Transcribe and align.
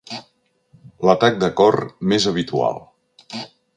L'atac 1.09 1.37
de 1.43 1.49
cor 1.61 1.77
més 2.15 2.27
habitual. 2.33 2.81